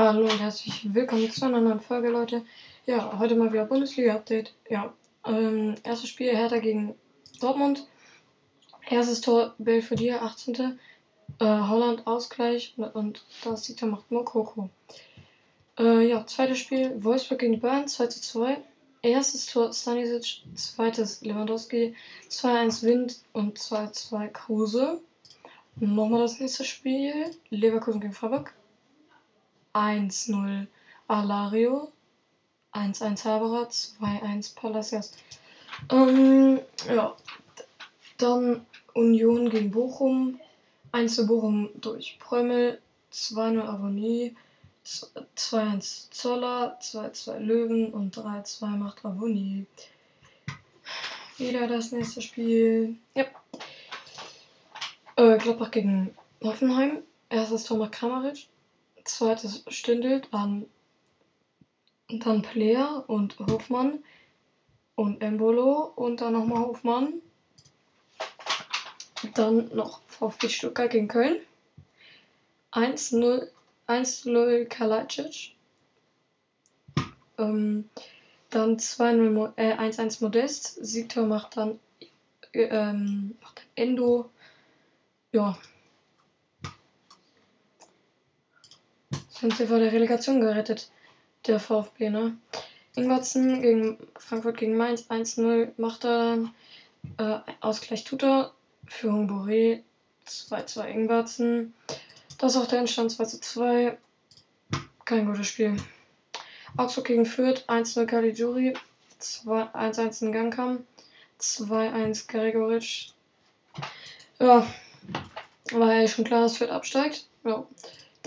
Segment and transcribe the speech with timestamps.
[0.00, 2.44] Hallo und herzlich willkommen zu einer neuen Folge, Leute.
[2.86, 4.54] Ja, heute mal wieder Bundesliga-Update.
[4.70, 4.94] Ja,
[5.26, 6.94] ähm, erstes Spiel Hertha gegen
[7.40, 7.84] Dortmund.
[8.88, 10.78] Erstes Tor Belfodil, 18.
[11.40, 14.70] Äh, Holland Ausgleich und, das Tor macht Mokoko.
[15.80, 18.58] Äh, ja, zweites Spiel Wolfsburg gegen Bayern, 2 zu 2.
[19.02, 21.96] Erstes Tor Stanisic, zweites Lewandowski,
[22.30, 25.00] 2-1 Wind und 2-2 Kruse.
[25.74, 28.54] Nochmal das nächste Spiel Leverkusen gegen Freiburg.
[29.78, 30.66] 1-0
[31.06, 31.92] Alario,
[32.72, 35.12] 1-1 Haberer, 2-1 Palacios.
[35.90, 37.14] Ähm, ja,
[38.18, 40.40] dann Union gegen Bochum,
[40.92, 42.80] 1 Bochum durch Prömmel,
[43.12, 44.36] 2-0 Avonie,
[44.84, 49.66] 2-1 Zoller, 2-2 Löwen und 3-2 macht Avonie.
[51.36, 52.96] Wieder das nächste Spiel.
[53.14, 53.24] Ja.
[55.16, 57.02] Äh, Gladbach gegen Hoffenheim.
[57.30, 58.48] Erstes Tor macht Kramaric,
[59.08, 60.66] zweites Stindl, dann,
[62.08, 64.04] dann Player und Hofmann
[64.94, 67.14] und Embolo und dann nochmal Hofmann.
[69.34, 71.40] Dann noch VfB Stuttgart gegen Köln.
[72.72, 73.48] 1-0
[73.88, 75.54] 1-0 Kalajdzic.
[77.38, 77.88] Ähm,
[78.50, 80.84] dann 2-0 äh, 1-1 Modest.
[80.84, 81.78] Siegtor macht dann
[82.52, 84.30] ähm, macht Endo.
[85.32, 85.58] Ja,
[89.40, 90.90] Sind sie vor der Relegation gerettet,
[91.46, 92.36] der VfB, ne?
[92.96, 96.54] Ingwertsen gegen Frankfurt gegen Mainz 1-0 macht er dann.
[97.18, 98.52] Äh, Ausgleich tut er.
[98.86, 99.82] Führung Boré
[100.26, 101.74] 2-2 Ingwertsen.
[102.38, 103.96] Das ist auch der Endstand 2-2.
[105.04, 105.76] Kein gutes Spiel.
[106.76, 108.74] Augsburg gegen Fürth 1-0 Caligiuri.
[109.20, 110.84] 1-1 in Gangkam.
[111.40, 113.12] 2-1 Gregoric.
[114.40, 114.66] Ja,
[115.72, 117.26] war ja schon klar, dass Fürth absteigt.
[117.44, 117.64] Ja.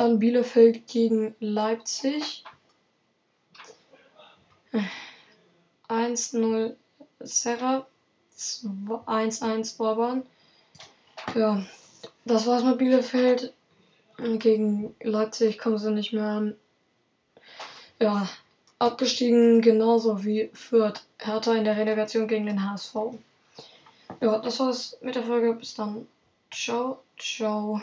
[0.00, 2.42] Dann Bielefeld gegen Leipzig.
[5.90, 6.74] 1-0
[7.18, 7.86] Serra.
[8.34, 10.22] 1-1 Orban.
[11.34, 11.62] Ja,
[12.24, 13.52] das war's mit Bielefeld.
[14.16, 16.56] Gegen Leipzig kommen sie nicht mehr an.
[17.98, 18.26] Ja,
[18.78, 21.02] abgestiegen genauso wie Fürth.
[21.18, 22.94] Hertha in der Relegation gegen den HSV.
[24.22, 25.52] Ja, das war's mit der Folge.
[25.52, 26.08] Bis dann.
[26.50, 27.82] Ciao, ciao.